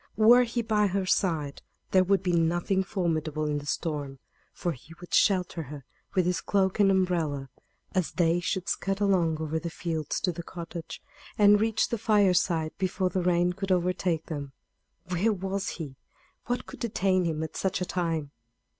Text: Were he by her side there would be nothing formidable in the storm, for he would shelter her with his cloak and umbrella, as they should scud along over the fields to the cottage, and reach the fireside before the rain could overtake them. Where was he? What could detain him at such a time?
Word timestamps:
Were 0.17 0.45
he 0.45 0.63
by 0.63 0.87
her 0.87 1.05
side 1.05 1.61
there 1.91 2.03
would 2.03 2.23
be 2.23 2.33
nothing 2.33 2.83
formidable 2.83 3.45
in 3.45 3.59
the 3.59 3.67
storm, 3.67 4.17
for 4.51 4.71
he 4.71 4.95
would 4.99 5.13
shelter 5.13 5.61
her 5.61 5.85
with 6.15 6.25
his 6.25 6.41
cloak 6.41 6.79
and 6.79 6.89
umbrella, 6.89 7.49
as 7.91 8.13
they 8.13 8.39
should 8.39 8.67
scud 8.67 8.99
along 8.99 9.37
over 9.39 9.59
the 9.59 9.69
fields 9.69 10.19
to 10.21 10.31
the 10.31 10.41
cottage, 10.41 11.03
and 11.37 11.61
reach 11.61 11.89
the 11.89 11.99
fireside 11.99 12.71
before 12.79 13.11
the 13.11 13.21
rain 13.21 13.53
could 13.53 13.71
overtake 13.71 14.25
them. 14.25 14.53
Where 15.09 15.31
was 15.31 15.69
he? 15.77 15.97
What 16.47 16.65
could 16.65 16.79
detain 16.79 17.25
him 17.25 17.43
at 17.43 17.55
such 17.55 17.79
a 17.79 17.85
time? 17.85 18.31